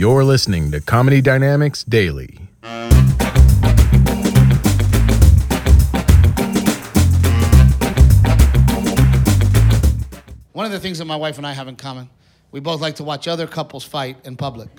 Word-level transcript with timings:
You're 0.00 0.24
listening 0.24 0.70
to 0.70 0.80
Comedy 0.80 1.20
Dynamics 1.20 1.84
Daily. 1.84 2.38
One 10.52 10.64
of 10.64 10.72
the 10.72 10.80
things 10.80 10.96
that 10.96 11.04
my 11.04 11.16
wife 11.16 11.36
and 11.36 11.46
I 11.46 11.52
have 11.52 11.68
in 11.68 11.76
common, 11.76 12.08
we 12.50 12.60
both 12.60 12.80
like 12.80 12.94
to 12.94 13.04
watch 13.04 13.28
other 13.28 13.46
couples 13.46 13.84
fight 13.84 14.16
in 14.24 14.38
public. 14.38 14.70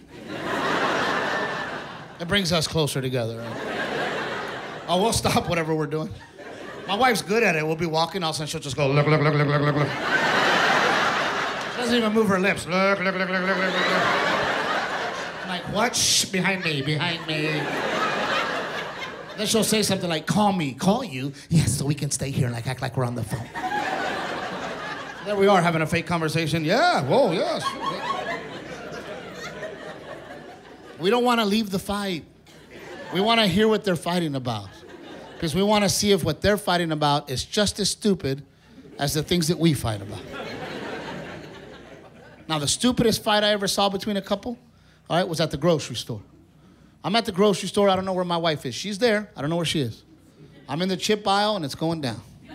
it 2.20 2.28
brings 2.28 2.52
us 2.52 2.68
closer 2.68 3.00
together. 3.00 3.38
right? 3.38 4.84
Oh, 4.88 5.00
we'll 5.04 5.14
stop 5.14 5.48
whatever 5.48 5.76
we're 5.76 5.86
doing. 5.86 6.10
My 6.88 6.96
wife's 6.96 7.22
good 7.22 7.44
at 7.44 7.56
it. 7.56 7.64
We'll 7.64 7.76
be 7.76 7.86
walking, 7.86 8.24
all 8.24 8.32
of 8.32 8.38
a 8.38 8.38
sudden 8.38 8.48
she'll 8.48 8.60
just 8.60 8.76
go, 8.76 8.90
look, 8.90 9.06
look, 9.06 9.22
look, 9.22 9.36
look, 9.36 9.48
look, 9.48 9.62
look, 9.62 9.76
look. 9.76 9.88
She 9.88 11.78
Doesn't 11.78 11.96
even 11.96 12.12
move 12.12 12.28
her 12.28 12.40
lips. 12.40 12.66
Look, 12.66 13.00
look, 13.02 13.14
look, 13.14 13.30
look, 13.30 13.40
look, 13.40 13.58
look, 13.58 13.74
look, 13.74 14.41
like, 15.52 15.74
what? 15.74 15.94
Shh, 15.94 16.26
behind 16.26 16.64
me, 16.64 16.82
behind 16.82 17.28
me. 17.28 17.42
Then 19.38 19.48
she'll 19.48 19.66
say 19.66 19.84
something 19.84 20.10
like, 20.10 20.26
call 20.26 20.54
me. 20.54 20.74
Call 20.74 21.04
you? 21.04 21.34
Yes, 21.50 21.78
so 21.78 21.86
we 21.86 21.94
can 21.94 22.10
stay 22.10 22.32
here 22.32 22.46
and 22.46 22.56
like 22.56 22.68
act 22.68 22.82
like 22.82 22.96
we're 22.96 23.04
on 23.04 23.16
the 23.16 23.24
phone. 23.24 23.46
There 25.26 25.36
we 25.36 25.48
are 25.48 25.62
having 25.62 25.82
a 25.82 25.86
fake 25.86 26.08
conversation. 26.08 26.64
Yeah, 26.64 27.04
whoa, 27.04 27.34
yes. 27.34 27.66
We 31.00 31.10
don't 31.10 31.26
want 31.26 31.42
to 31.42 31.46
leave 31.46 31.70
the 31.70 31.80
fight. 31.80 32.24
We 33.14 33.20
want 33.20 33.42
to 33.42 33.48
hear 33.48 33.68
what 33.68 33.84
they're 33.84 33.98
fighting 33.98 34.36
about. 34.36 34.70
Because 35.34 35.54
we 35.54 35.64
want 35.64 35.84
to 35.84 35.90
see 35.90 36.12
if 36.12 36.24
what 36.24 36.42
they're 36.42 36.58
fighting 36.58 36.94
about 36.94 37.30
is 37.30 37.44
just 37.44 37.78
as 37.82 37.90
stupid 37.90 38.46
as 38.98 39.14
the 39.14 39.24
things 39.24 39.50
that 39.50 39.60
we 39.60 39.74
fight 39.74 40.02
about. 40.02 40.22
Now, 42.48 42.58
the 42.58 42.70
stupidest 42.70 43.22
fight 43.22 43.44
I 43.44 43.50
ever 43.50 43.68
saw 43.68 43.90
between 43.90 44.16
a 44.16 44.22
couple, 44.22 44.58
all 45.12 45.18
right, 45.18 45.28
was 45.28 45.42
at 45.42 45.52
the 45.52 45.58
grocery 45.58 45.98
store. 45.98 46.22
I'm 47.04 47.18
at 47.18 47.26
the 47.26 47.34
grocery 47.34 47.68
store. 47.68 47.90
I 47.90 47.98
don't 47.98 48.06
know 48.06 48.14
where 48.14 48.24
my 48.24 48.38
wife 48.38 48.66
is. 48.66 48.74
She's 48.74 48.98
there. 48.98 49.30
I 49.36 49.42
don't 49.42 49.50
know 49.50 49.58
where 49.58 49.66
she 49.66 49.82
is. 49.82 50.04
I'm 50.70 50.82
in 50.82 50.88
the 50.88 50.96
chip 50.96 51.28
aisle 51.28 51.58
and 51.58 51.66
it's 51.66 51.76
going 51.76 52.00
down. 52.00 52.22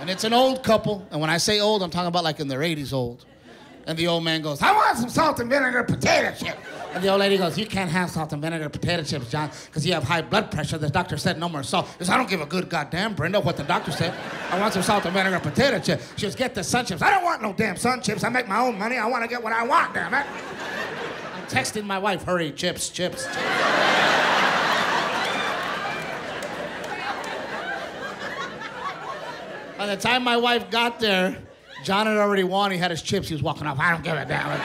And 0.00 0.08
it's 0.08 0.24
an 0.24 0.32
old 0.32 0.62
couple. 0.62 1.06
And 1.10 1.20
when 1.20 1.28
I 1.28 1.38
say 1.38 1.60
old, 1.60 1.82
I'm 1.82 1.90
talking 1.90 2.06
about 2.06 2.24
like 2.24 2.40
in 2.40 2.46
their 2.46 2.60
80s 2.60 2.92
old. 2.92 3.24
And 3.86 3.98
the 3.98 4.06
old 4.06 4.22
man 4.22 4.42
goes, 4.42 4.62
I 4.62 4.72
want 4.72 4.96
some 4.96 5.08
salt 5.08 5.40
and 5.40 5.50
vinegar 5.50 5.82
potato 5.82 6.30
chips. 6.38 6.60
And 6.92 7.02
the 7.02 7.08
old 7.08 7.20
lady 7.20 7.36
goes, 7.36 7.58
You 7.58 7.66
can't 7.66 7.90
have 7.90 8.10
salt 8.10 8.32
and 8.32 8.40
vinegar 8.40 8.68
potato 8.68 9.02
chips, 9.02 9.30
John, 9.30 9.50
because 9.66 9.86
you 9.86 9.94
have 9.94 10.04
high 10.04 10.22
blood 10.22 10.50
pressure. 10.50 10.78
The 10.78 10.90
doctor 10.90 11.16
said 11.16 11.38
no 11.38 11.48
more 11.48 11.62
salt. 11.62 11.88
Goes, 11.98 12.10
I 12.10 12.16
don't 12.16 12.28
give 12.28 12.40
a 12.40 12.46
good 12.46 12.68
goddamn, 12.68 13.14
Brenda, 13.14 13.40
what 13.40 13.56
the 13.56 13.64
doctor 13.64 13.90
said. 13.90 14.14
I 14.50 14.60
want 14.60 14.74
some 14.74 14.82
salt 14.82 15.04
and 15.04 15.14
vinegar 15.14 15.40
potato 15.40 15.78
chips. 15.80 16.12
She 16.16 16.26
goes, 16.26 16.36
Get 16.36 16.54
the 16.54 16.62
sun 16.62 16.86
chips. 16.86 17.02
I 17.02 17.10
don't 17.10 17.24
want 17.24 17.42
no 17.42 17.52
damn 17.54 17.76
sun 17.76 18.02
chips. 18.02 18.24
I 18.24 18.28
make 18.28 18.46
my 18.46 18.60
own 18.60 18.78
money. 18.78 18.98
I 18.98 19.06
want 19.06 19.24
to 19.24 19.28
get 19.28 19.42
what 19.42 19.52
I 19.52 19.64
want, 19.64 19.94
damn 19.94 20.14
it. 20.14 20.26
Texting 21.48 21.84
my 21.84 21.98
wife, 21.98 22.24
Hurry, 22.24 22.52
chips, 22.52 22.88
chips, 22.90 23.24
chips. 23.24 23.36
By 29.78 29.86
the 29.86 29.96
time 29.96 30.24
my 30.24 30.36
wife 30.36 30.70
got 30.70 30.98
there, 30.98 31.38
John 31.84 32.06
had 32.06 32.16
already 32.16 32.42
won. 32.42 32.72
He 32.72 32.78
had 32.78 32.90
his 32.90 33.00
chips. 33.00 33.28
He 33.28 33.34
was 33.34 33.42
walking 33.42 33.66
off. 33.66 33.78
I 33.78 33.92
don't 33.92 34.02
give 34.02 34.16
a 34.16 34.24
damn. 34.24 34.60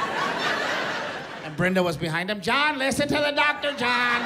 And 1.45 1.55
Brenda 1.55 1.83
was 1.83 1.97
behind 1.97 2.31
him. 2.31 2.41
John, 2.41 2.79
listen 2.79 3.07
to 3.07 3.13
the 3.13 3.31
doctor, 3.35 3.71
John. 3.73 4.25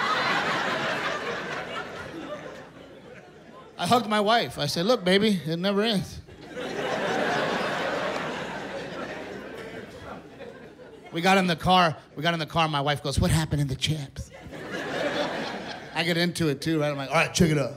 I 3.78 3.86
hugged 3.86 4.08
my 4.08 4.22
wife. 4.22 4.58
I 4.58 4.66
said, 4.66 4.86
Look, 4.86 5.04
baby, 5.04 5.42
it 5.46 5.60
never 5.60 5.84
ends. 5.84 6.22
We 11.12 11.22
got 11.22 11.38
in 11.38 11.48
the 11.48 11.56
car. 11.56 11.96
We 12.16 12.24
got 12.24 12.34
in 12.34 12.40
the 12.40 12.46
car. 12.46 12.68
My 12.68 12.82
wife 12.82 13.02
goes, 13.04 13.20
What 13.20 13.32
happened 13.32 13.62
in 13.62 13.68
the 13.68 13.76
chips? 13.76 14.32
I 15.96 16.04
get 16.04 16.18
into 16.18 16.48
it 16.50 16.62
too, 16.62 16.80
right? 16.80 16.90
I'm 16.92 16.98
like, 16.98 17.10
All 17.10 17.16
right, 17.16 17.34
check 17.34 17.50
it 17.50 17.58
out. 17.58 17.74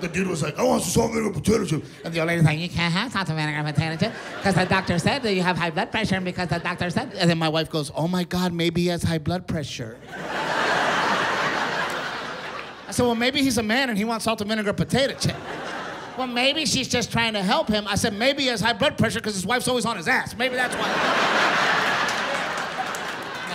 The 0.00 0.08
dude 0.08 0.26
was 0.28 0.42
like, 0.42 0.58
I 0.58 0.62
want 0.62 0.82
some 0.82 0.90
salt 0.90 1.12
vinegar 1.14 1.32
potato 1.32 1.64
chip," 1.64 1.82
And 2.04 2.12
the 2.12 2.20
old 2.20 2.28
lady's 2.28 2.44
like, 2.44 2.58
You 2.58 2.68
can't 2.68 2.92
have 2.92 3.12
salt 3.12 3.28
and 3.28 3.36
vinegar 3.38 3.72
potato 3.72 3.96
chip 3.96 4.12
because 4.36 4.54
the 4.54 4.66
doctor 4.66 4.98
said 4.98 5.22
that 5.22 5.32
you 5.34 5.42
have 5.42 5.56
high 5.56 5.70
blood 5.70 5.90
pressure 5.90 6.16
and 6.16 6.24
because 6.24 6.48
the 6.48 6.58
doctor 6.58 6.90
said. 6.90 7.14
And 7.14 7.30
then 7.30 7.38
my 7.38 7.48
wife 7.48 7.70
goes, 7.70 7.90
Oh 7.94 8.06
my 8.06 8.24
God, 8.24 8.52
maybe 8.52 8.82
he 8.82 8.88
has 8.88 9.02
high 9.02 9.18
blood 9.18 9.46
pressure. 9.48 9.96
I 12.88 12.90
said, 12.90 13.04
Well, 13.04 13.14
maybe 13.14 13.42
he's 13.42 13.56
a 13.58 13.62
man 13.62 13.88
and 13.88 13.96
he 13.96 14.04
wants 14.04 14.26
salt 14.26 14.42
and 14.42 14.50
vinegar 14.50 14.74
potato 14.74 15.14
chip. 15.18 15.36
Well, 16.18 16.26
maybe 16.26 16.66
she's 16.66 16.88
just 16.88 17.10
trying 17.10 17.32
to 17.32 17.42
help 17.42 17.68
him. 17.68 17.86
I 17.88 17.94
said, 17.94 18.12
Maybe 18.12 18.42
he 18.42 18.48
has 18.48 18.60
high 18.60 18.74
blood 18.74 18.98
pressure 18.98 19.18
because 19.18 19.34
his 19.34 19.46
wife's 19.46 19.66
always 19.66 19.86
on 19.86 19.96
his 19.96 20.08
ass. 20.08 20.36
Maybe 20.36 20.56
that's 20.56 20.74
why. 20.74 21.55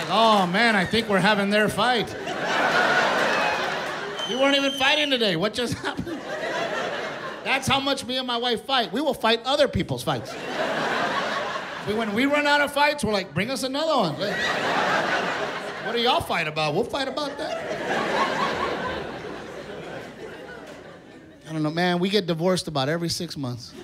Like, 0.02 0.10
oh 0.10 0.46
man, 0.46 0.76
I 0.76 0.84
think 0.84 1.08
we're 1.08 1.18
having 1.20 1.50
their 1.50 1.68
fight. 1.68 2.14
We 4.28 4.36
weren't 4.36 4.56
even 4.56 4.72
fighting 4.72 5.10
today. 5.10 5.36
What 5.36 5.54
just 5.54 5.74
happened? 5.78 6.20
That's 7.44 7.66
how 7.66 7.80
much 7.80 8.06
me 8.06 8.18
and 8.18 8.26
my 8.26 8.36
wife 8.36 8.64
fight. 8.64 8.92
We 8.92 9.00
will 9.00 9.14
fight 9.14 9.40
other 9.44 9.68
people's 9.68 10.02
fights. 10.02 10.32
We, 11.86 11.94
when 11.94 12.14
we 12.14 12.26
run 12.26 12.46
out 12.46 12.60
of 12.60 12.72
fights, 12.72 13.04
we're 13.04 13.12
like, 13.12 13.34
bring 13.34 13.50
us 13.50 13.64
another 13.64 13.96
one. 13.96 14.20
Like, 14.20 14.36
what 15.84 15.92
do 15.92 16.00
y'all 16.00 16.20
fight 16.20 16.46
about? 16.46 16.74
We'll 16.74 16.84
fight 16.84 17.08
about 17.08 17.36
that. 17.38 17.60
I 21.48 21.52
don't 21.52 21.62
know, 21.64 21.70
man. 21.70 21.98
We 21.98 22.08
get 22.08 22.26
divorced 22.26 22.68
about 22.68 22.88
every 22.88 23.08
six 23.08 23.36
months. 23.36 23.74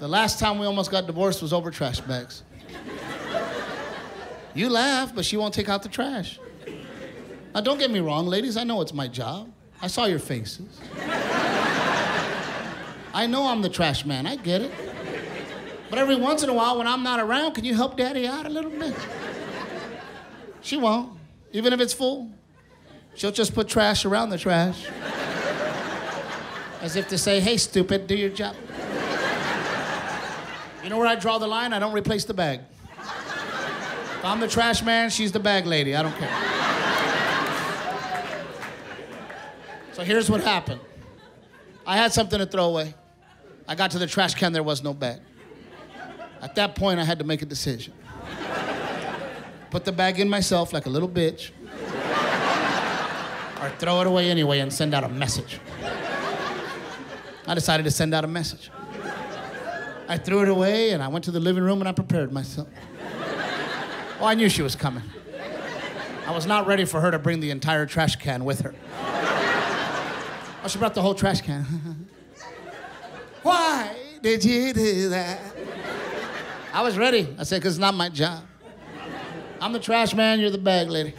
The 0.00 0.08
last 0.08 0.38
time 0.40 0.58
we 0.58 0.66
almost 0.66 0.90
got 0.90 1.06
divorced 1.06 1.40
was 1.40 1.52
over 1.52 1.70
trash 1.70 2.00
bags. 2.00 2.42
You 4.54 4.68
laugh, 4.68 5.14
but 5.14 5.24
she 5.24 5.36
won't 5.36 5.54
take 5.54 5.68
out 5.68 5.82
the 5.82 5.88
trash. 5.88 6.38
Now, 7.54 7.60
don't 7.60 7.78
get 7.78 7.90
me 7.90 8.00
wrong, 8.00 8.26
ladies. 8.26 8.56
I 8.56 8.64
know 8.64 8.80
it's 8.80 8.94
my 8.94 9.08
job. 9.08 9.50
I 9.82 9.86
saw 9.86 10.04
your 10.04 10.18
faces. 10.18 10.80
I 13.12 13.26
know 13.26 13.46
I'm 13.48 13.62
the 13.62 13.68
trash 13.68 14.04
man. 14.04 14.26
I 14.26 14.36
get 14.36 14.62
it. 14.62 14.72
But 15.88 15.98
every 15.98 16.16
once 16.16 16.42
in 16.44 16.48
a 16.48 16.54
while, 16.54 16.78
when 16.78 16.86
I'm 16.86 17.02
not 17.02 17.18
around, 17.18 17.54
can 17.54 17.64
you 17.64 17.74
help 17.74 17.96
daddy 17.96 18.26
out 18.26 18.46
a 18.46 18.48
little 18.48 18.70
bit? 18.70 18.94
She 20.60 20.76
won't. 20.76 21.18
Even 21.52 21.72
if 21.72 21.80
it's 21.80 21.92
full, 21.92 22.30
she'll 23.14 23.32
just 23.32 23.54
put 23.54 23.66
trash 23.66 24.04
around 24.04 24.30
the 24.30 24.38
trash. 24.38 24.86
As 26.80 26.94
if 26.94 27.08
to 27.08 27.18
say, 27.18 27.40
hey, 27.40 27.56
stupid, 27.56 28.06
do 28.06 28.14
your 28.14 28.30
job. 28.30 28.54
You 30.84 30.90
know 30.90 30.98
where 30.98 31.08
I 31.08 31.16
draw 31.16 31.38
the 31.38 31.48
line? 31.48 31.72
I 31.72 31.78
don't 31.78 31.92
replace 31.92 32.24
the 32.24 32.34
bag. 32.34 32.60
If 34.20 34.26
I'm 34.26 34.38
the 34.38 34.48
trash 34.48 34.82
man, 34.82 35.08
she's 35.08 35.32
the 35.32 35.40
bag 35.40 35.64
lady. 35.64 35.96
I 35.96 36.02
don't 36.02 36.14
care. 36.14 36.28
So 39.94 40.02
here's 40.02 40.28
what 40.28 40.42
happened. 40.42 40.82
I 41.86 41.96
had 41.96 42.12
something 42.12 42.38
to 42.38 42.44
throw 42.44 42.66
away. 42.66 42.94
I 43.66 43.74
got 43.74 43.92
to 43.92 43.98
the 43.98 44.06
trash 44.06 44.34
can, 44.34 44.52
there 44.52 44.62
was 44.62 44.82
no 44.82 44.92
bag. 44.92 45.20
At 46.42 46.54
that 46.56 46.74
point, 46.74 47.00
I 47.00 47.04
had 47.04 47.18
to 47.20 47.24
make 47.24 47.40
a 47.40 47.46
decision. 47.46 47.94
Put 49.70 49.86
the 49.86 49.92
bag 49.92 50.20
in 50.20 50.28
myself 50.28 50.74
like 50.74 50.84
a 50.84 50.90
little 50.90 51.08
bitch, 51.08 51.50
or 53.62 53.70
throw 53.78 54.02
it 54.02 54.06
away 54.06 54.30
anyway 54.30 54.58
and 54.58 54.70
send 54.70 54.92
out 54.92 55.02
a 55.02 55.08
message. 55.08 55.60
I 57.46 57.54
decided 57.54 57.84
to 57.84 57.90
send 57.90 58.12
out 58.12 58.24
a 58.24 58.28
message. 58.28 58.70
I 60.08 60.18
threw 60.18 60.42
it 60.42 60.50
away 60.50 60.90
and 60.90 61.02
I 61.02 61.08
went 61.08 61.24
to 61.24 61.30
the 61.30 61.40
living 61.40 61.62
room 61.62 61.80
and 61.80 61.88
I 61.88 61.92
prepared 61.92 62.32
myself. 62.32 62.68
Oh, 64.20 64.26
I 64.26 64.34
knew 64.34 64.50
she 64.50 64.60
was 64.60 64.76
coming. 64.76 65.02
I 66.26 66.32
was 66.32 66.46
not 66.46 66.66
ready 66.66 66.84
for 66.84 67.00
her 67.00 67.10
to 67.10 67.18
bring 67.18 67.40
the 67.40 67.50
entire 67.50 67.86
trash 67.86 68.16
can 68.16 68.44
with 68.44 68.60
her. 68.60 68.74
Oh, 70.62 70.68
she 70.68 70.78
brought 70.78 70.94
the 70.94 71.00
whole 71.00 71.14
trash 71.14 71.40
can. 71.40 71.64
Why 73.42 73.96
did 74.22 74.44
you 74.44 74.74
do 74.74 75.08
that? 75.08 75.40
I 76.74 76.82
was 76.82 76.98
ready. 76.98 77.34
I 77.38 77.44
said, 77.44 77.60
because 77.60 77.76
it's 77.76 77.80
not 77.80 77.94
my 77.94 78.10
job. 78.10 78.44
I'm 79.60 79.72
the 79.72 79.80
trash 79.80 80.14
man, 80.14 80.38
you're 80.38 80.50
the 80.50 80.58
bag 80.58 80.88
lady. 80.88 81.14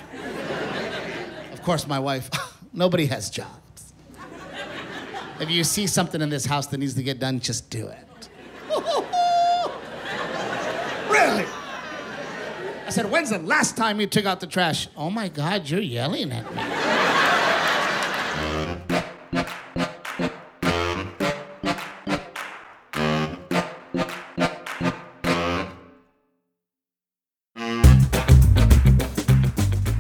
Of 1.52 1.64
course, 1.64 1.88
my 1.88 2.00
wife, 2.00 2.30
nobody 2.74 3.08
has 3.08 3.32
jobs. 3.32 3.94
If 5.40 5.50
you 5.50 5.64
see 5.64 5.88
something 5.88 6.22
in 6.22 6.30
this 6.30 6.46
house 6.46 6.68
that 6.68 6.78
needs 6.78 6.94
to 6.94 7.04
get 7.04 7.20
done, 7.20 7.40
just 7.40 7.72
do 7.72 7.88
it. 7.88 8.30
really? 11.10 11.46
I 12.92 12.94
said, 12.94 13.10
when's 13.10 13.30
the 13.30 13.40
last 13.40 13.78
time 13.78 14.02
you 14.02 14.06
took 14.06 14.26
out 14.26 14.42
the 14.42 14.48
trash? 14.48 14.90
Oh 14.98 15.10
my 15.10 15.30
God, 15.30 15.70
you're 15.70 15.80
yelling 15.80 16.30
at 16.34 16.44
me. 16.54 16.62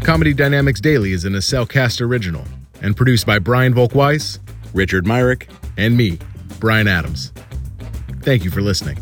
Comedy 0.03 0.33
Dynamics 0.33 0.81
Daily 0.81 1.13
is 1.13 1.23
an 1.23 1.39
Cast 1.69 2.01
original 2.01 2.43
and 2.81 2.97
produced 2.97 3.25
by 3.25 3.39
Brian 3.39 3.73
Volkweiss, 3.73 4.39
Richard 4.73 5.07
Myrick, 5.07 5.47
and 5.77 5.95
me, 5.95 6.19
Brian 6.59 6.89
Adams. 6.89 7.31
Thank 8.21 8.43
you 8.43 8.51
for 8.51 8.59
listening. 8.59 8.97